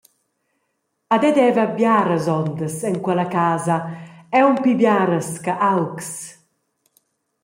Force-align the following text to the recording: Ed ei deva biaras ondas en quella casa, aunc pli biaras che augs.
Ed 1.13 1.23
ei 1.27 1.35
deva 1.39 1.65
biaras 1.77 2.25
ondas 2.41 2.77
en 2.89 2.95
quella 3.05 3.27
casa, 3.37 3.77
aunc 4.39 4.57
pli 4.63 4.73
biaras 4.81 5.29
che 5.43 5.53
augs. 5.71 6.11